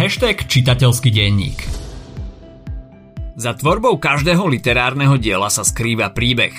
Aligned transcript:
hashtag 0.00 0.48
čitateľský 0.48 1.12
denník. 1.12 1.60
Za 3.36 3.52
tvorbou 3.52 4.00
každého 4.00 4.48
literárneho 4.48 5.20
diela 5.20 5.52
sa 5.52 5.60
skrýva 5.60 6.08
príbeh. 6.16 6.56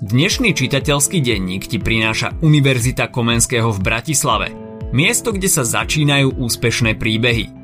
Dnešný 0.00 0.56
čitateľský 0.56 1.20
denník 1.20 1.68
ti 1.68 1.76
prináša 1.76 2.32
Univerzita 2.40 3.12
Komenského 3.12 3.68
v 3.68 3.84
Bratislave. 3.84 4.48
Miesto, 4.96 5.36
kde 5.36 5.52
sa 5.52 5.60
začínajú 5.60 6.40
úspešné 6.40 6.96
príbehy– 6.96 7.52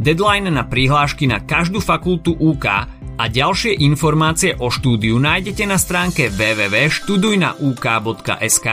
Deadline 0.00 0.48
na 0.48 0.64
prihlášky 0.64 1.28
na 1.28 1.44
každú 1.44 1.84
fakultu 1.84 2.32
UK 2.32 2.66
a 3.20 3.28
ďalšie 3.28 3.84
informácie 3.84 4.56
o 4.56 4.72
štúdiu 4.72 5.20
nájdete 5.20 5.68
na 5.68 5.76
stránke 5.76 6.32
www.študujnauk.sk 6.32 8.68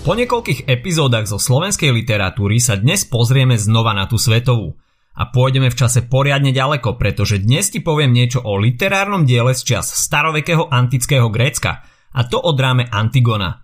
Po 0.09 0.17
niekoľkých 0.17 0.73
epizódach 0.73 1.29
zo 1.29 1.37
slovenskej 1.37 1.93
literatúry 1.93 2.65
sa 2.65 2.81
dnes 2.81 3.05
pozrieme 3.05 3.61
znova 3.61 3.93
na 3.93 4.09
tú 4.09 4.17
svetovú– 4.17 4.73
a 5.15 5.31
pôjdeme 5.31 5.71
v 5.71 5.79
čase 5.79 6.11
poriadne 6.11 6.51
ďaleko, 6.51 6.99
pretože 6.99 7.39
dnes 7.39 7.71
ti 7.71 7.79
poviem 7.79 8.11
niečo 8.11 8.43
o 8.43 8.59
literárnom 8.59 9.23
diele 9.23 9.55
z 9.55 9.63
čas 9.63 9.87
starovekého 9.87 10.67
antického 10.67 11.31
Grécka 11.31 11.87
a 12.15 12.21
to 12.27 12.43
od 12.43 12.55
dráme 12.59 12.91
Antigona. 12.91 13.63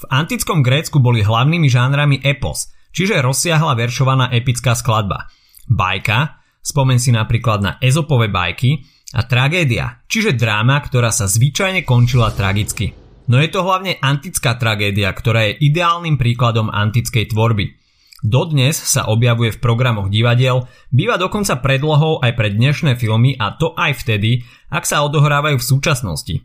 V 0.00 0.04
antickom 0.10 0.66
Grécku 0.66 0.98
boli 0.98 1.22
hlavnými 1.22 1.70
žánrami 1.70 2.18
epos, 2.26 2.74
čiže 2.90 3.22
rozsiahla 3.22 3.78
veršovaná 3.78 4.34
epická 4.34 4.74
skladba. 4.74 5.30
Bajka, 5.70 6.42
spomen 6.58 6.98
si 6.98 7.14
napríklad 7.14 7.58
na 7.62 7.72
Ezopové 7.78 8.26
bajky, 8.26 9.00
a 9.10 9.26
tragédia, 9.26 10.06
čiže 10.06 10.38
dráma, 10.38 10.78
ktorá 10.86 11.10
sa 11.10 11.26
zvyčajne 11.26 11.82
končila 11.82 12.30
tragicky. 12.30 12.94
No 13.26 13.42
je 13.42 13.50
to 13.50 13.66
hlavne 13.66 13.98
antická 13.98 14.54
tragédia, 14.54 15.10
ktorá 15.10 15.50
je 15.50 15.66
ideálnym 15.66 16.14
príkladom 16.14 16.70
antickej 16.70 17.34
tvorby– 17.34 17.74
Dodnes 18.20 18.76
sa 18.76 19.08
objavuje 19.08 19.48
v 19.56 19.62
programoch 19.64 20.12
divadiel, 20.12 20.68
býva 20.92 21.16
dokonca 21.16 21.56
predlohou 21.56 22.20
aj 22.20 22.36
pre 22.36 22.52
dnešné 22.52 23.00
filmy 23.00 23.32
a 23.40 23.56
to 23.56 23.72
aj 23.72 24.04
vtedy, 24.04 24.44
ak 24.68 24.84
sa 24.84 25.00
odohrávajú 25.08 25.56
v 25.56 25.68
súčasnosti. 25.68 26.36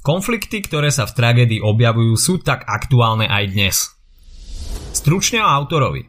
Konflikty, 0.00 0.64
ktoré 0.64 0.88
sa 0.88 1.04
v 1.04 1.12
tragédii 1.12 1.60
objavujú, 1.60 2.16
sú 2.16 2.40
tak 2.40 2.64
aktuálne 2.64 3.28
aj 3.28 3.44
dnes. 3.52 3.76
Stručne 4.96 5.44
o 5.44 5.48
autorovi. 5.52 6.08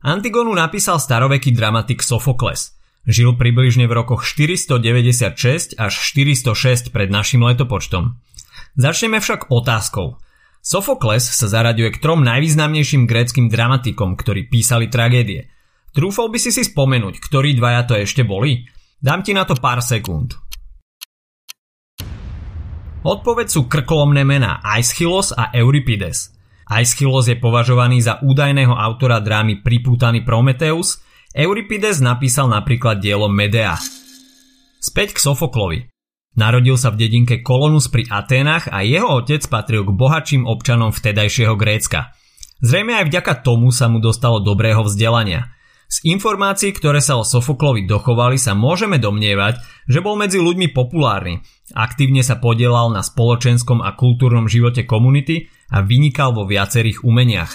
Antigonu 0.00 0.56
napísal 0.56 0.96
staroveký 0.96 1.52
dramatik 1.52 2.00
Sofokles. 2.00 2.72
Žil 3.04 3.36
približne 3.36 3.84
v 3.84 3.96
rokoch 4.00 4.24
496 4.24 5.76
až 5.76 5.92
406 5.92 6.88
pred 6.88 7.12
našim 7.12 7.44
letopočtom. 7.44 8.16
Začneme 8.80 9.20
však 9.20 9.52
otázkou– 9.52 10.16
Sofokles 10.68 11.24
sa 11.24 11.48
zaraďuje 11.48 11.96
k 11.96 12.02
trom 12.04 12.20
najvýznamnejším 12.28 13.08
gréckým 13.08 13.48
dramatikom, 13.48 14.20
ktorí 14.20 14.52
písali 14.52 14.92
tragédie. 14.92 15.48
Trúfol 15.96 16.28
by 16.28 16.36
si 16.36 16.52
si 16.52 16.60
spomenúť, 16.60 17.24
ktorí 17.24 17.56
dvaja 17.56 17.88
to 17.88 17.96
ešte 17.96 18.20
boli? 18.20 18.68
Dám 19.00 19.24
ti 19.24 19.32
na 19.32 19.48
to 19.48 19.56
pár 19.56 19.80
sekúnd. 19.80 20.36
Odpoveď 23.00 23.48
sú 23.48 23.64
krkolomné 23.64 24.28
mená 24.28 24.60
Aeschylus 24.60 25.32
a 25.32 25.48
Euripides. 25.56 26.36
Aeschylus 26.68 27.32
je 27.32 27.40
považovaný 27.40 28.04
za 28.04 28.20
údajného 28.20 28.76
autora 28.76 29.24
drámy 29.24 29.64
Pripútaný 29.64 30.20
Prometeus, 30.20 31.00
Euripides 31.32 32.04
napísal 32.04 32.52
napríklad 32.52 33.00
dielo 33.00 33.32
Medea. 33.32 33.80
Späť 34.84 35.16
k 35.16 35.32
Sofoklovi. 35.32 35.88
Narodil 36.38 36.78
sa 36.78 36.94
v 36.94 37.02
dedinke 37.02 37.42
Kolonus 37.42 37.90
pri 37.90 38.06
Aténach 38.06 38.70
a 38.70 38.86
jeho 38.86 39.10
otec 39.18 39.42
patril 39.50 39.82
k 39.82 39.90
bohatším 39.90 40.46
občanom 40.46 40.94
vtedajšieho 40.94 41.58
Grécka. 41.58 42.14
Zrejme 42.62 42.94
aj 42.94 43.10
vďaka 43.10 43.42
tomu 43.42 43.74
sa 43.74 43.90
mu 43.90 43.98
dostalo 43.98 44.38
dobrého 44.38 44.86
vzdelania. 44.86 45.50
Z 45.90 46.06
informácií, 46.06 46.70
ktoré 46.70 47.02
sa 47.02 47.18
o 47.18 47.26
Sofoklovi 47.26 47.90
dochovali, 47.90 48.38
sa 48.38 48.54
môžeme 48.54 49.02
domnievať, 49.02 49.58
že 49.90 49.98
bol 49.98 50.14
medzi 50.14 50.38
ľuďmi 50.38 50.70
populárny, 50.70 51.42
aktívne 51.74 52.22
sa 52.22 52.38
podielal 52.38 52.94
na 52.94 53.02
spoločenskom 53.02 53.82
a 53.82 53.98
kultúrnom 53.98 54.46
živote 54.46 54.86
komunity 54.86 55.50
a 55.74 55.82
vynikal 55.82 56.38
vo 56.38 56.46
viacerých 56.46 57.02
umeniach. 57.02 57.50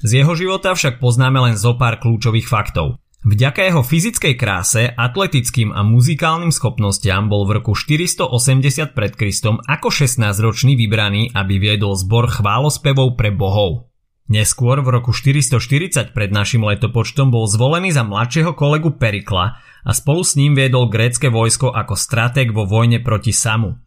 Z 0.00 0.10
jeho 0.24 0.32
života 0.32 0.72
však 0.72 0.96
poznáme 0.96 1.44
len 1.44 1.60
zo 1.60 1.76
pár 1.76 2.00
kľúčových 2.00 2.48
faktov. 2.48 3.03
Vďaka 3.24 3.72
jeho 3.72 3.80
fyzickej 3.80 4.36
kráse, 4.36 4.84
atletickým 4.84 5.72
a 5.72 5.80
muzikálnym 5.80 6.52
schopnostiam 6.52 7.32
bol 7.32 7.48
v 7.48 7.56
roku 7.56 7.72
480 7.72 8.92
pred 8.92 9.16
Kristom 9.16 9.64
ako 9.64 9.88
16-ročný 9.88 10.76
vybraný, 10.76 11.32
aby 11.32 11.56
viedol 11.56 11.96
zbor 11.96 12.28
chválospevov 12.28 13.16
pre 13.16 13.32
bohov. 13.32 13.88
Neskôr 14.28 14.84
v 14.84 14.88
roku 14.92 15.16
440 15.16 16.12
pred 16.12 16.32
našim 16.36 16.68
letopočtom 16.68 17.32
bol 17.32 17.48
zvolený 17.48 17.96
za 17.96 18.04
mladšieho 18.04 18.52
kolegu 18.52 18.92
Perikla 18.92 19.56
a 19.60 19.90
spolu 19.96 20.20
s 20.20 20.36
ním 20.36 20.52
viedol 20.52 20.92
grécke 20.92 21.32
vojsko 21.32 21.72
ako 21.72 21.96
stratég 21.96 22.52
vo 22.52 22.68
vojne 22.68 23.00
proti 23.00 23.32
Samu. 23.32 23.80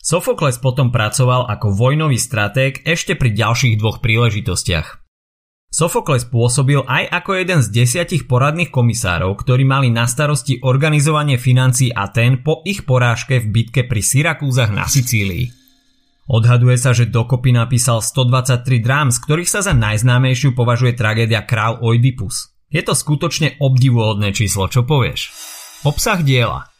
Sofokles 0.00 0.56
potom 0.56 0.88
pracoval 0.88 1.52
ako 1.52 1.76
vojnový 1.76 2.16
stratég 2.16 2.80
ešte 2.88 3.12
pri 3.12 3.36
ďalších 3.36 3.76
dvoch 3.76 4.00
príležitostiach. 4.00 4.99
Sofokles 5.70 6.26
pôsobil 6.26 6.82
aj 6.82 7.06
ako 7.14 7.30
jeden 7.38 7.62
z 7.62 7.70
desiatich 7.70 8.26
poradných 8.26 8.74
komisárov, 8.74 9.38
ktorí 9.38 9.62
mali 9.62 9.86
na 9.86 10.10
starosti 10.10 10.58
organizovanie 10.66 11.38
financií 11.38 11.94
Atén 11.94 12.42
po 12.42 12.66
ich 12.66 12.82
porážke 12.82 13.38
v 13.38 13.54
bitke 13.54 13.86
pri 13.86 14.02
Syrakúzach 14.02 14.74
na 14.74 14.90
Sicílii. 14.90 15.46
Odhaduje 16.26 16.74
sa, 16.74 16.90
že 16.90 17.06
dokopy 17.06 17.54
napísal 17.54 18.02
123 18.02 18.82
drám, 18.82 19.14
z 19.14 19.18
ktorých 19.22 19.50
sa 19.50 19.62
za 19.62 19.70
najznámejšiu 19.70 20.58
považuje 20.58 20.98
tragédia 20.98 21.46
Král 21.46 21.78
Oidipus. 21.78 22.50
Je 22.66 22.82
to 22.82 22.94
skutočne 22.94 23.58
obdivuhodné 23.62 24.34
číslo, 24.34 24.66
čo 24.66 24.82
povieš? 24.82 25.30
Obsah 25.86 26.22
diela 26.22 26.70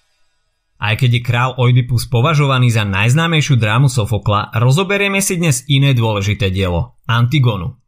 Aj 0.83 0.95
keď 0.99 1.11
je 1.19 1.23
král 1.23 1.51
Oidipus 1.59 2.11
považovaný 2.11 2.75
za 2.75 2.83
najznámejšiu 2.87 3.55
drámu 3.55 3.87
Sofokla, 3.87 4.51
rozoberieme 4.55 5.23
si 5.23 5.39
dnes 5.39 5.63
iné 5.71 5.95
dôležité 5.95 6.51
dielo, 6.51 6.99
Antigonu. 7.11 7.80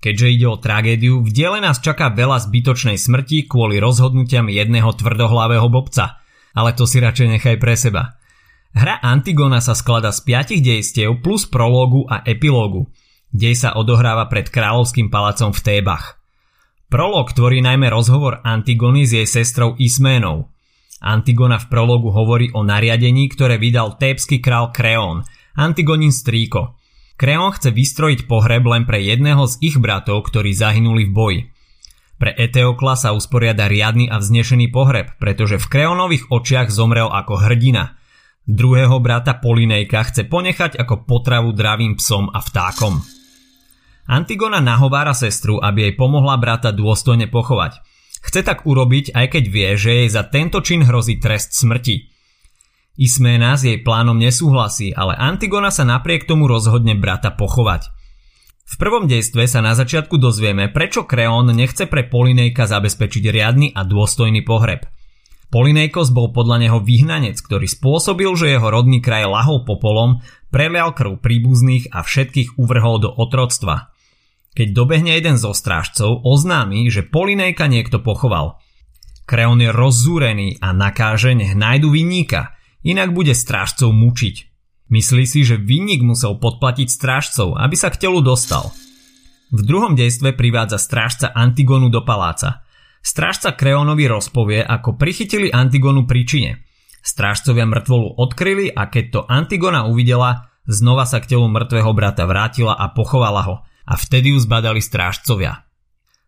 Keďže 0.00 0.26
ide 0.32 0.46
o 0.48 0.56
tragédiu, 0.56 1.20
v 1.20 1.28
diele 1.28 1.60
nás 1.60 1.76
čaká 1.76 2.08
veľa 2.08 2.40
zbytočnej 2.48 2.96
smrti 2.96 3.44
kvôli 3.44 3.76
rozhodnutiam 3.76 4.48
jedného 4.48 4.96
tvrdohlavého 4.96 5.68
bobca. 5.68 6.24
Ale 6.56 6.72
to 6.72 6.88
si 6.88 7.04
radšej 7.04 7.28
nechaj 7.36 7.56
pre 7.60 7.76
seba. 7.76 8.16
Hra 8.72 8.96
Antigona 9.04 9.60
sa 9.60 9.76
sklada 9.76 10.08
z 10.08 10.24
piatich 10.24 10.64
dejstiev 10.64 11.20
plus 11.20 11.44
prológu 11.44 12.08
a 12.08 12.24
epilógu. 12.24 12.88
Dej 13.28 13.60
sa 13.60 13.76
odohráva 13.76 14.26
pred 14.32 14.48
kráľovským 14.48 15.12
palacom 15.12 15.52
v 15.52 15.60
Tébach. 15.60 16.16
Prolog 16.90 17.30
tvorí 17.36 17.62
najmä 17.62 17.92
rozhovor 17.92 18.40
Antigony 18.42 19.04
s 19.04 19.14
jej 19.14 19.28
sestrou 19.28 19.76
Isménou. 19.78 20.48
Antigona 21.04 21.60
v 21.60 21.70
prologu 21.70 22.08
hovorí 22.10 22.50
o 22.56 22.64
nariadení, 22.64 23.30
ktoré 23.30 23.60
vydal 23.60 24.00
tébsky 24.00 24.40
král 24.40 24.72
Kreón, 24.72 25.28
Antigonin 25.60 26.10
strýko– 26.10 26.72
Kreon 27.20 27.52
chce 27.52 27.68
vystrojiť 27.68 28.24
pohreb 28.24 28.64
len 28.64 28.88
pre 28.88 28.96
jedného 28.96 29.44
z 29.44 29.60
ich 29.60 29.76
bratov, 29.76 30.24
ktorí 30.24 30.56
zahynuli 30.56 31.04
v 31.04 31.12
boji. 31.12 31.40
Pre 32.16 32.32
Eteokla 32.32 32.96
sa 32.96 33.12
usporiada 33.12 33.68
riadny 33.68 34.08
a 34.08 34.16
vznešený 34.16 34.72
pohreb, 34.72 35.12
pretože 35.20 35.60
v 35.60 35.68
Kreonových 35.68 36.32
očiach 36.32 36.72
zomrel 36.72 37.12
ako 37.12 37.44
hrdina. 37.44 38.00
Druhého 38.48 38.96
brata 39.04 39.36
Polinejka 39.36 40.00
chce 40.08 40.24
ponechať 40.32 40.80
ako 40.80 41.04
potravu 41.04 41.52
dravým 41.52 42.00
psom 42.00 42.32
a 42.32 42.40
vtákom. 42.40 43.04
Antigona 44.08 44.64
nahovára 44.64 45.12
sestru, 45.12 45.60
aby 45.60 45.92
jej 45.92 45.94
pomohla 46.00 46.40
brata 46.40 46.72
dôstojne 46.72 47.28
pochovať. 47.28 47.84
Chce 48.24 48.40
tak 48.40 48.64
urobiť, 48.64 49.12
aj 49.12 49.26
keď 49.28 49.44
vie, 49.44 49.68
že 49.76 49.90
jej 49.92 50.08
za 50.08 50.24
tento 50.24 50.64
čin 50.64 50.88
hrozí 50.88 51.20
trest 51.20 51.52
smrti. 51.52 52.09
Isména 52.98 53.54
s 53.54 53.66
jej 53.66 53.78
plánom 53.78 54.18
nesúhlasí, 54.18 54.90
ale 54.94 55.14
Antigona 55.14 55.70
sa 55.70 55.86
napriek 55.86 56.26
tomu 56.26 56.50
rozhodne 56.50 56.98
brata 56.98 57.30
pochovať. 57.30 57.90
V 58.70 58.74
prvom 58.78 59.10
dejstve 59.10 59.50
sa 59.50 59.58
na 59.58 59.74
začiatku 59.74 60.14
dozvieme, 60.14 60.70
prečo 60.70 61.02
Kreón 61.02 61.50
nechce 61.50 61.90
pre 61.90 62.06
Polinejka 62.06 62.70
zabezpečiť 62.70 63.24
riadny 63.26 63.74
a 63.74 63.82
dôstojný 63.82 64.46
pohreb. 64.46 64.86
Polinejkos 65.50 66.14
bol 66.14 66.30
podľa 66.30 66.62
neho 66.62 66.78
vyhnanec, 66.78 67.34
ktorý 67.42 67.66
spôsobil, 67.66 68.30
že 68.38 68.54
jeho 68.54 68.70
rodný 68.70 69.02
kraj 69.02 69.26
lahol 69.26 69.66
popolom, 69.66 70.22
prelial 70.54 70.94
krv 70.94 71.18
príbuzných 71.18 71.90
a 71.90 72.06
všetkých 72.06 72.54
uvrhol 72.54 73.02
do 73.02 73.10
otroctva. 73.10 73.90
Keď 74.54 74.68
dobehne 74.70 75.18
jeden 75.18 75.34
zo 75.34 75.50
strážcov, 75.50 76.22
oznámi, 76.22 76.86
že 76.86 77.02
Polinejka 77.02 77.66
niekto 77.66 77.98
pochoval. 77.98 78.62
Kreon 79.26 79.58
je 79.58 79.70
rozzúrený 79.74 80.62
a 80.62 80.70
nakáže, 80.70 81.34
nech 81.34 81.58
nájdu 81.58 81.90
vinníka, 81.90 82.54
inak 82.86 83.12
bude 83.16 83.32
strážcov 83.36 83.90
mučiť. 83.92 84.36
Myslí 84.90 85.24
si, 85.24 85.46
že 85.46 85.60
vinník 85.60 86.02
musel 86.02 86.36
podplatiť 86.38 86.88
strážcov, 86.90 87.54
aby 87.54 87.74
sa 87.78 87.94
k 87.94 88.06
telu 88.08 88.18
dostal. 88.24 88.74
V 89.54 89.62
druhom 89.62 89.94
dejstve 89.94 90.34
privádza 90.34 90.78
strážca 90.78 91.30
Antigonu 91.30 91.90
do 91.90 92.02
paláca. 92.02 92.66
Strážca 93.00 93.54
Kreonovi 93.54 94.06
rozpovie, 94.10 94.60
ako 94.62 94.98
prichytili 94.98 95.50
Antigonu 95.50 96.04
pri 96.06 96.22
čine– 96.26 96.52
Strážcovia 97.00 97.64
mŕtvolu 97.64 98.20
odkryli 98.20 98.68
a 98.68 98.92
keď 98.92 99.04
to 99.08 99.20
Antigona 99.24 99.88
uvidela, 99.88 100.52
znova 100.68 101.08
sa 101.08 101.24
k 101.24 101.36
telu 101.36 101.48
mŕtvého 101.48 101.90
brata 101.96 102.28
vrátila 102.28 102.76
a 102.76 102.92
pochovala 102.92 103.42
ho 103.48 103.56
a 103.64 103.94
vtedy 103.96 104.36
ju 104.36 104.38
zbadali 104.38 104.84
strážcovia. 104.84 105.64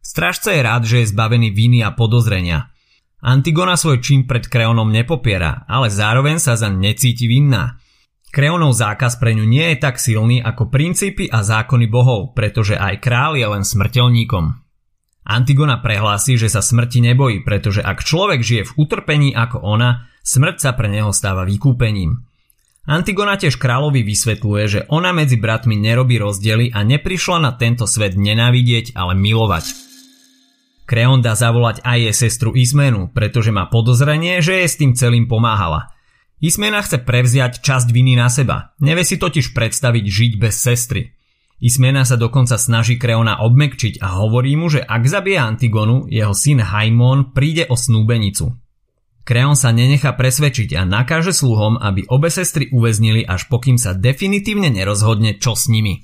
Strážca 0.03 0.51
je 0.51 0.61
rád, 0.65 0.83
že 0.89 1.05
je 1.05 1.13
zbavený 1.13 1.53
viny 1.53 1.85
a 1.85 1.95
podozrenia. 1.95 2.72
Antigona 3.23 3.79
svoj 3.79 4.03
čin 4.03 4.27
pred 4.27 4.51
Kreonom 4.51 4.91
nepopiera, 4.91 5.63
ale 5.71 5.95
zároveň 5.95 6.43
sa 6.43 6.59
za 6.59 6.67
necíti 6.67 7.31
vinná. 7.31 7.79
Kreonov 8.35 8.75
zákaz 8.75 9.23
pre 9.23 9.39
ňu 9.39 9.47
nie 9.47 9.63
je 9.73 9.79
tak 9.79 10.03
silný 10.03 10.43
ako 10.43 10.67
princípy 10.73 11.31
a 11.31 11.47
zákony 11.47 11.87
bohov, 11.87 12.35
pretože 12.35 12.75
aj 12.75 12.99
král 12.99 13.39
je 13.39 13.47
len 13.47 13.63
smrteľníkom. 13.63 14.59
Antigona 15.23 15.79
prehlási, 15.79 16.35
že 16.35 16.51
sa 16.51 16.59
smrti 16.59 16.99
nebojí, 16.99 17.47
pretože 17.47 17.79
ak 17.79 18.03
človek 18.03 18.43
žije 18.43 18.63
v 18.67 18.75
utrpení 18.75 19.31
ako 19.39 19.63
ona, 19.63 20.11
smrť 20.27 20.57
sa 20.59 20.71
pre 20.75 20.91
neho 20.91 21.15
stáva 21.15 21.47
vykúpením. 21.47 22.27
Antigona 22.91 23.39
tiež 23.39 23.55
kráľovi 23.63 24.03
vysvetľuje, 24.03 24.65
že 24.67 24.81
ona 24.91 25.15
medzi 25.15 25.39
bratmi 25.39 25.79
nerobí 25.79 26.19
rozdiely 26.19 26.75
a 26.75 26.83
neprišla 26.83 27.39
na 27.39 27.55
tento 27.55 27.87
svet 27.87 28.19
nenávidieť, 28.19 28.99
ale 28.99 29.15
milovať. 29.15 29.82
Kreon 30.85 31.23
dá 31.23 31.39
zavolať 31.39 31.81
aj 31.87 31.99
jej 31.99 32.15
sestru 32.27 32.53
Ismenu, 32.53 33.09
pretože 33.15 33.55
má 33.55 33.71
podozrenie, 33.71 34.43
že 34.43 34.63
jej 34.63 34.69
s 34.69 34.79
tým 34.79 34.93
celým 34.99 35.31
pomáhala. 35.31 35.95
Ismena 36.43 36.83
chce 36.83 36.99
prevziať 37.07 37.63
časť 37.63 37.95
viny 37.95 38.19
na 38.19 38.27
seba, 38.27 38.75
nevie 38.83 39.07
si 39.07 39.15
totiž 39.15 39.55
predstaviť 39.55 40.05
žiť 40.05 40.33
bez 40.43 40.59
sestry. 40.59 41.15
Ismena 41.63 42.03
sa 42.03 42.19
dokonca 42.19 42.59
snaží 42.59 42.99
Kreona 42.99 43.39
obmekčiť 43.47 44.03
a 44.03 44.19
hovorí 44.19 44.59
mu, 44.59 44.67
že 44.67 44.83
ak 44.83 45.07
zabije 45.07 45.39
Antigonu, 45.39 46.11
jeho 46.11 46.35
syn 46.35 46.59
Haimon 46.59 47.31
príde 47.31 47.71
o 47.71 47.79
snúbenicu. 47.79 48.59
Kreon 49.23 49.55
sa 49.55 49.71
nenechá 49.71 50.19
presvedčiť 50.19 50.75
a 50.75 50.83
nakáže 50.83 51.31
sluhom, 51.31 51.79
aby 51.79 52.11
obe 52.11 52.27
sestry 52.27 52.67
uväznili 52.75 53.23
až 53.23 53.47
pokým 53.47 53.79
sa 53.79 53.95
definitívne 53.95 54.75
nerozhodne, 54.75 55.39
čo 55.39 55.55
s 55.55 55.71
nimi. 55.71 56.03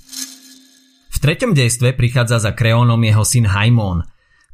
V 1.11 1.17
treťom 1.19 1.51
dejstve 1.51 1.99
prichádza 1.99 2.39
za 2.39 2.55
Kreónom 2.55 3.03
jeho 3.03 3.27
syn 3.27 3.51
Haimon. 3.51 4.07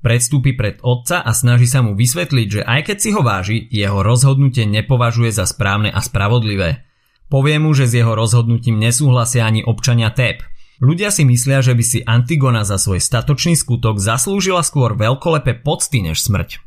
Predstúpi 0.05 0.53
pred 0.53 0.85
otca 0.85 1.25
a 1.25 1.33
snaží 1.33 1.65
sa 1.65 1.81
mu 1.81 1.97
vysvetliť, 1.97 2.49
že 2.61 2.63
aj 2.63 2.81
keď 2.93 2.97
si 3.01 3.09
ho 3.17 3.25
váži, 3.25 3.65
jeho 3.73 4.05
rozhodnutie 4.05 4.69
nepovažuje 4.69 5.33
za 5.33 5.49
správne 5.49 5.89
a 5.89 6.05
spravodlivé. 6.05 6.85
Povie 7.33 7.57
mu, 7.57 7.73
že 7.73 7.89
s 7.89 7.97
jeho 7.97 8.13
rozhodnutím 8.13 8.77
nesúhlasia 8.77 9.49
ani 9.49 9.65
občania 9.65 10.13
Teb– 10.13 10.45
Ľudia 10.83 11.15
si 11.15 11.23
myslia, 11.23 11.63
že 11.63 11.73
by 11.79 11.85
si 11.87 12.03
Antigona 12.03 12.67
za 12.67 12.83
svoj 12.83 12.99
statočný 12.99 13.55
skutok 13.55 14.03
zaslúžila 14.03 14.67
skôr 14.67 14.99
veľkolepé 14.99 15.63
pocty 15.63 16.03
než 16.03 16.19
smrť. 16.27 16.59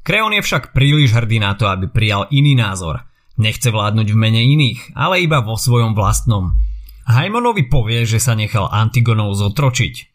Kreon 0.00 0.32
je 0.32 0.40
však 0.44 0.72
príliš 0.72 1.12
hrdý 1.12 1.40
na 1.40 1.52
to, 1.56 1.68
aby 1.68 1.88
prijal 1.88 2.28
iný 2.32 2.56
názor. 2.56 3.04
Nechce 3.36 3.68
vládnuť 3.68 4.08
v 4.12 4.20
mene 4.20 4.40
iných, 4.40 4.96
ale 4.96 5.24
iba 5.24 5.44
vo 5.44 5.60
svojom 5.60 5.92
vlastnom. 5.92 6.56
Haimonovi 7.04 7.68
povie, 7.68 8.08
že 8.08 8.16
sa 8.16 8.32
nechal 8.32 8.68
Antigonou 8.68 9.28
zotročiť. 9.36 10.13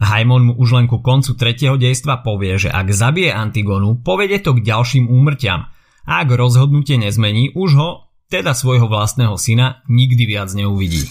Haimon 0.00 0.48
mu 0.48 0.52
už 0.56 0.80
len 0.80 0.86
ku 0.88 1.04
koncu 1.04 1.36
tretieho 1.36 1.76
dejstva 1.76 2.24
povie, 2.24 2.56
že 2.56 2.72
ak 2.72 2.88
zabije 2.88 3.36
Antigonu, 3.36 4.00
povede 4.00 4.40
to 4.40 4.56
k 4.56 4.64
ďalším 4.64 5.12
úmrtiam 5.12 5.68
a 6.08 6.24
ak 6.24 6.32
rozhodnutie 6.32 6.96
nezmení, 6.96 7.52
už 7.52 7.70
ho, 7.76 7.88
teda 8.32 8.56
svojho 8.56 8.88
vlastného 8.88 9.36
syna, 9.36 9.84
nikdy 9.92 10.24
viac 10.24 10.48
neuvidí. 10.56 11.04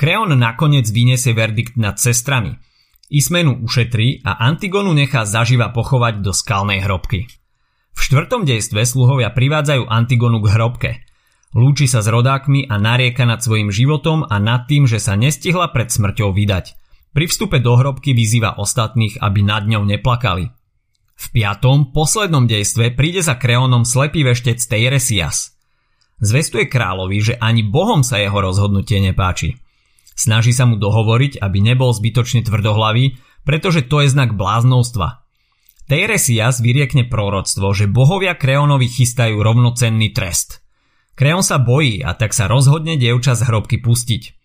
Kreon 0.00 0.32
nakoniec 0.32 0.88
vyniesie 0.88 1.36
verdikt 1.36 1.76
nad 1.76 2.00
sestrami. 2.00 2.56
Ismenu 3.12 3.60
ušetrí 3.60 4.24
a 4.24 4.40
Antigonu 4.46 4.96
nechá 4.96 5.28
zaživa 5.28 5.68
pochovať 5.74 6.24
do 6.24 6.32
skalnej 6.32 6.80
hrobky. 6.84 7.28
V 7.92 8.00
štvrtom 8.00 8.46
dejstve 8.46 8.86
sluhovia 8.86 9.34
privádzajú 9.34 9.90
Antigonu 9.90 10.38
k 10.40 10.54
hrobke. 10.54 10.90
Lúči 11.56 11.90
sa 11.90 12.04
s 12.04 12.08
rodákmi 12.08 12.70
a 12.70 12.78
narieka 12.78 13.26
nad 13.26 13.42
svojim 13.42 13.74
životom 13.74 14.22
a 14.22 14.38
nad 14.38 14.70
tým, 14.70 14.86
že 14.86 15.02
sa 15.02 15.18
nestihla 15.18 15.74
pred 15.74 15.90
smrťou 15.90 16.30
vydať. 16.30 16.87
Pri 17.18 17.26
vstupe 17.26 17.58
do 17.58 17.74
hrobky 17.74 18.14
vyzýva 18.14 18.62
ostatných, 18.62 19.18
aby 19.18 19.42
nad 19.42 19.66
ňou 19.66 19.82
neplakali. 19.82 20.54
V 21.18 21.26
piatom, 21.34 21.90
poslednom 21.90 22.46
dejstve 22.46 22.94
príde 22.94 23.26
za 23.26 23.34
Kreonom 23.34 23.82
slepý 23.82 24.22
veštec 24.22 24.62
Teiresias. 24.62 25.50
Zvestuje 26.22 26.70
kráľovi, 26.70 27.18
že 27.18 27.34
ani 27.42 27.66
bohom 27.66 28.06
sa 28.06 28.22
jeho 28.22 28.38
rozhodnutie 28.38 29.02
nepáči. 29.02 29.58
Snaží 30.14 30.54
sa 30.54 30.70
mu 30.70 30.78
dohovoriť, 30.78 31.42
aby 31.42 31.58
nebol 31.58 31.90
zbytočne 31.90 32.46
tvrdohlavý, 32.46 33.18
pretože 33.42 33.90
to 33.90 33.98
je 34.06 34.14
znak 34.14 34.38
bláznovstva. 34.38 35.26
Teiresias 35.90 36.62
vyriekne 36.62 37.10
proroctvo, 37.10 37.66
že 37.74 37.90
bohovia 37.90 38.38
Kreonovi 38.38 38.86
chystajú 38.86 39.42
rovnocenný 39.42 40.14
trest. 40.14 40.62
Kreon 41.18 41.42
sa 41.42 41.58
bojí 41.58 41.98
a 41.98 42.14
tak 42.14 42.30
sa 42.30 42.46
rozhodne 42.46 42.94
dievča 42.94 43.34
z 43.34 43.42
hrobky 43.42 43.82
pustiť. 43.82 44.37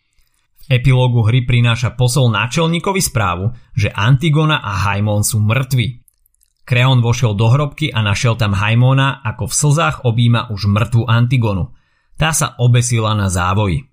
Epilógu 0.72 1.28
hry 1.28 1.44
prináša 1.44 2.00
posol 2.00 2.32
náčelníkovi 2.32 3.04
správu, 3.04 3.52
že 3.76 3.92
Antigona 3.92 4.64
a 4.64 4.88
Haimon 4.88 5.28
sú 5.28 5.44
mŕtvi. 5.44 6.04
Kreon 6.64 7.04
vošiel 7.04 7.36
do 7.36 7.52
hrobky 7.52 7.92
a 7.92 8.00
našiel 8.00 8.40
tam 8.40 8.56
Haimona, 8.56 9.20
ako 9.20 9.52
v 9.52 9.54
slzách 9.54 9.98
objíma 10.08 10.48
už 10.56 10.72
mŕtvu 10.72 11.04
Antigonu. 11.04 11.76
Tá 12.16 12.32
sa 12.32 12.56
obesila 12.56 13.12
na 13.12 13.28
závoji. 13.28 13.84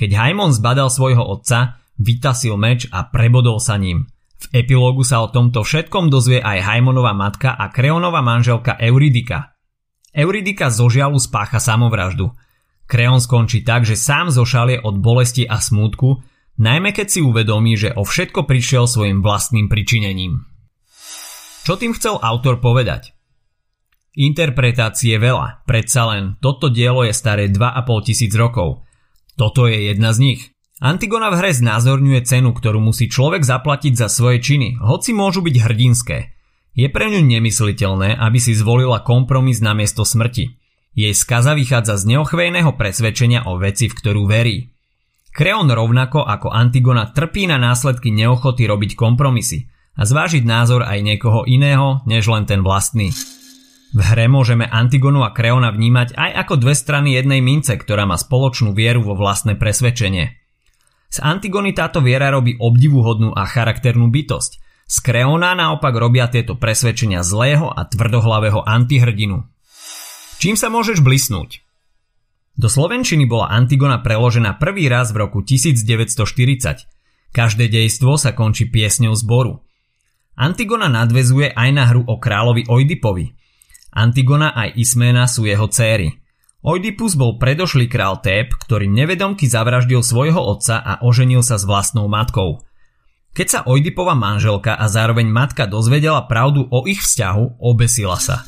Keď 0.00 0.10
Haimon 0.16 0.56
zbadal 0.56 0.88
svojho 0.88 1.20
otca, 1.20 1.80
vytasil 2.00 2.56
meč 2.56 2.88
a 2.88 3.08
prebodol 3.08 3.60
sa 3.60 3.76
ním. 3.76 4.08
V 4.36 4.64
epilógu 4.64 5.04
sa 5.04 5.24
o 5.24 5.32
tomto 5.32 5.64
všetkom 5.64 6.12
dozvie 6.12 6.40
aj 6.40 6.64
Haimonova 6.64 7.16
matka 7.16 7.56
a 7.56 7.72
Kreonova 7.72 8.20
manželka 8.20 8.76
Euridika. 8.76 9.56
Euridika 10.12 10.72
zo 10.72 10.88
žialu 10.88 11.20
spácha 11.20 11.60
samovraždu. 11.60 12.32
Kreon 12.86 13.18
skončí 13.18 13.66
tak, 13.66 13.82
že 13.82 13.98
sám 13.98 14.30
zošalie 14.30 14.82
od 14.82 15.02
bolesti 15.02 15.46
a 15.46 15.58
smútku, 15.58 16.22
najmä 16.58 16.94
keď 16.94 17.06
si 17.10 17.20
uvedomí, 17.22 17.74
že 17.74 17.94
o 17.94 18.06
všetko 18.06 18.46
prišiel 18.46 18.86
svojim 18.86 19.22
vlastným 19.22 19.66
pričinením. 19.66 20.46
Čo 21.66 21.74
tým 21.78 21.94
chcel 21.98 22.18
autor 22.22 22.62
povedať? 22.62 23.10
Interpretácie 24.16 25.18
veľa, 25.18 25.66
predsa 25.68 26.08
len 26.14 26.40
toto 26.40 26.70
dielo 26.72 27.04
je 27.04 27.12
staré 27.12 27.50
2,5 27.52 28.06
tisíc 28.06 28.32
rokov– 28.32 28.80
toto 29.36 29.68
je 29.68 29.92
jedna 29.92 30.16
z 30.16 30.18
nich. 30.18 30.40
Antigona 30.80 31.28
v 31.32 31.40
hre 31.40 31.52
znázorňuje 31.52 32.20
cenu, 32.24 32.52
ktorú 32.56 32.80
musí 32.80 33.08
človek 33.08 33.44
zaplatiť 33.44 33.96
za 33.96 34.08
svoje 34.08 34.40
činy, 34.40 34.80
hoci 34.80 35.12
môžu 35.12 35.44
byť 35.44 35.56
hrdinské. 35.60 36.18
Je 36.76 36.88
pre 36.92 37.08
ňu 37.08 37.24
nemysliteľné, 37.24 38.16
aby 38.16 38.36
si 38.40 38.52
zvolila 38.52 39.00
kompromis 39.00 39.64
na 39.64 39.72
miesto 39.72 40.04
smrti. 40.04 40.56
Jej 40.96 41.12
skaza 41.12 41.52
vychádza 41.52 42.00
z 42.00 42.16
neochvejného 42.16 42.72
presvedčenia 42.72 43.44
o 43.44 43.60
veci, 43.60 43.92
v 43.92 43.96
ktorú 44.00 44.24
verí. 44.24 44.72
Kreon 45.36 45.68
rovnako 45.68 46.24
ako 46.24 46.48
Antigona 46.48 47.12
trpí 47.12 47.44
na 47.44 47.60
následky 47.60 48.08
neochoty 48.08 48.64
robiť 48.64 48.96
kompromisy 48.96 49.68
a 49.92 50.08
zvážiť 50.08 50.48
názor 50.48 50.88
aj 50.88 51.04
niekoho 51.04 51.44
iného, 51.44 52.00
než 52.08 52.32
len 52.32 52.48
ten 52.48 52.64
vlastný. 52.64 53.12
V 53.92 54.00
hre 54.00 54.32
môžeme 54.32 54.64
Antigonu 54.64 55.20
a 55.20 55.36
Kreona 55.36 55.68
vnímať 55.68 56.16
aj 56.16 56.30
ako 56.48 56.54
dve 56.64 56.72
strany 56.72 57.12
jednej 57.12 57.44
mince, 57.44 57.76
ktorá 57.76 58.08
má 58.08 58.16
spoločnú 58.16 58.72
vieru 58.72 59.04
vo 59.04 59.12
vlastné 59.12 59.60
presvedčenie. 59.60 60.32
Z 61.12 61.20
Antigony 61.20 61.76
táto 61.76 62.00
viera 62.00 62.32
robí 62.32 62.56
obdivuhodnú 62.56 63.36
a 63.36 63.44
charakternú 63.44 64.08
bytosť. 64.08 64.52
Z 64.88 64.96
Kreona 65.04 65.52
naopak 65.52 65.92
robia 65.92 66.32
tieto 66.32 66.56
presvedčenia 66.56 67.20
zlého 67.20 67.68
a 67.68 67.84
tvrdohlavého 67.84 68.64
antihrdinu. 68.64 69.44
Čím 70.36 70.54
sa 70.54 70.68
môžeš 70.68 71.00
blisnúť? 71.00 71.64
Do 72.56 72.68
Slovenčiny 72.72 73.28
bola 73.28 73.52
Antigona 73.52 74.00
preložená 74.00 74.56
prvý 74.56 74.88
raz 74.88 75.12
v 75.12 75.28
roku 75.28 75.44
1940. 75.44 77.32
Každé 77.32 77.64
dejstvo 77.68 78.16
sa 78.16 78.32
končí 78.32 78.68
piesňou 78.68 79.12
zboru. 79.12 79.60
Antigona 80.36 80.88
nadvezuje 80.88 81.52
aj 81.52 81.70
na 81.72 81.84
hru 81.88 82.04
o 82.04 82.16
kráľovi 82.20 82.68
Oidipovi– 82.68 83.32
Antigona 83.96 84.52
aj 84.52 84.76
Ismena 84.76 85.24
sú 85.24 85.48
jeho 85.48 85.72
céry. 85.72 86.12
Oidipus 86.60 87.16
bol 87.16 87.40
predošlý 87.40 87.88
král 87.88 88.20
Tép, 88.20 88.52
ktorý 88.52 88.84
nevedomky 88.92 89.48
zavraždil 89.48 90.04
svojho 90.04 90.36
otca 90.36 90.76
a 90.84 91.00
oženil 91.00 91.40
sa 91.40 91.56
s 91.56 91.64
vlastnou 91.64 92.04
matkou. 92.04 92.60
Keď 93.32 93.46
sa 93.48 93.60
Oidipova 93.64 94.12
manželka 94.12 94.76
a 94.76 94.84
zároveň 94.92 95.32
matka 95.32 95.64
dozvedela 95.64 96.28
pravdu 96.28 96.68
o 96.68 96.84
ich 96.84 97.00
vzťahu, 97.00 97.56
obesila 97.56 98.20
sa. 98.20 98.44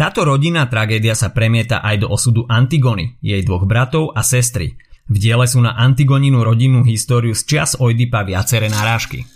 Táto 0.00 0.24
rodinná 0.24 0.64
tragédia 0.64 1.12
sa 1.12 1.28
premieta 1.28 1.84
aj 1.84 2.00
do 2.00 2.08
osudu 2.08 2.48
Antigony, 2.48 3.20
jej 3.20 3.44
dvoch 3.44 3.68
bratov 3.68 4.16
a 4.16 4.24
sestry. 4.24 4.80
V 5.12 5.16
diele 5.20 5.44
sú 5.44 5.60
na 5.60 5.76
Antigoninu 5.76 6.40
rodinnú 6.40 6.80
históriu 6.88 7.36
z 7.36 7.44
čias 7.44 7.76
Oidipa 7.76 8.24
viaceré 8.24 8.72
narážky. 8.72 9.28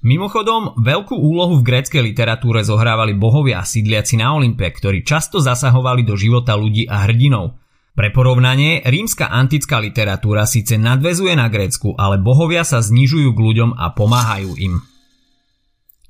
Mimochodom, 0.00 0.80
veľkú 0.80 1.12
úlohu 1.12 1.60
v 1.60 1.66
gréckej 1.68 2.08
literatúre 2.08 2.64
zohrávali 2.64 3.12
bohovia 3.12 3.60
sídliaci 3.60 4.16
na 4.16 4.32
Olympe, 4.32 4.64
ktorí 4.64 5.04
často 5.04 5.44
zasahovali 5.44 6.08
do 6.08 6.16
života 6.16 6.56
ľudí 6.56 6.88
a 6.88 7.04
hrdinov. 7.04 7.60
Pre 7.92 8.08
porovnanie, 8.16 8.80
rímska 8.88 9.28
antická 9.28 9.76
literatúra 9.76 10.48
síce 10.48 10.80
nadvezuje 10.80 11.36
na 11.36 11.52
Grécku, 11.52 11.92
ale 12.00 12.16
bohovia 12.16 12.64
sa 12.64 12.80
znižujú 12.80 13.36
k 13.36 13.44
ľuďom 13.44 13.76
a 13.76 13.92
pomáhajú 13.92 14.56
im. 14.56 14.80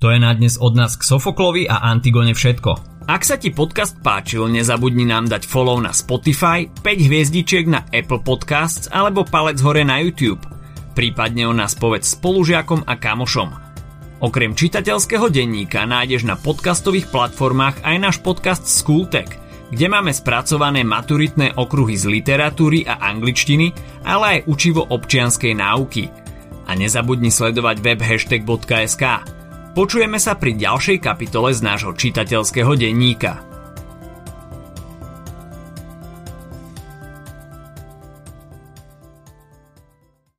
To 0.02 0.11
je 0.11 0.18
na 0.18 0.35
dnes 0.35 0.59
od 0.59 0.75
nás 0.75 0.99
k 0.99 1.06
Sofoklovi 1.06 1.71
a 1.71 1.87
Antigone 1.87 2.35
všetko. 2.35 3.06
Ak 3.06 3.23
sa 3.23 3.38
ti 3.38 3.54
podcast 3.54 3.94
páčil, 4.02 4.50
nezabudni 4.50 5.06
nám 5.06 5.30
dať 5.30 5.47
follow 5.47 5.78
na 5.78 5.94
Spotify, 5.94 6.66
5 6.66 7.06
hviezdičiek 7.06 7.71
na 7.71 7.87
Apple 7.87 8.18
Podcasts 8.18 8.90
alebo 8.90 9.23
palec 9.23 9.62
hore 9.62 9.87
na 9.87 10.02
YouTube. 10.02 10.42
Prípadne 10.99 11.47
o 11.47 11.54
nás 11.54 11.78
povedz 11.78 12.18
spolužiakom 12.18 12.82
a 12.82 12.99
kamošom. 12.99 13.54
Okrem 14.26 14.59
čitateľského 14.59 15.30
denníka 15.30 15.87
nájdeš 15.87 16.26
na 16.26 16.35
podcastových 16.35 17.06
platformách 17.06 17.87
aj 17.87 17.97
náš 18.02 18.16
podcast 18.26 18.66
Schooltech, 18.66 19.30
kde 19.71 19.87
máme 19.87 20.11
spracované 20.11 20.82
maturitné 20.82 21.54
okruhy 21.54 21.94
z 21.94 22.11
literatúry 22.11 22.90
a 22.90 22.99
angličtiny, 23.06 23.71
ale 24.02 24.25
aj 24.26 24.50
učivo 24.50 24.82
občianskej 24.82 25.54
náuky. 25.54 26.11
A 26.66 26.75
nezabudni 26.75 27.30
sledovať 27.30 27.78
web 27.87 28.02
hashtag.sk. 28.02 29.41
Počujeme 29.72 30.20
sa 30.20 30.36
pri 30.36 30.52
ďalšej 30.52 31.00
kapitole 31.00 31.48
z 31.56 31.64
nášho 31.64 31.96
čitateľského 31.96 32.76
denníka. 32.76 33.51